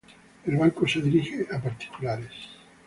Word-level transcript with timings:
El 0.47 0.57
banco 0.57 0.87
se 0.87 0.99
dirige 0.99 1.45
a 1.55 1.61
particulares. 1.61 2.33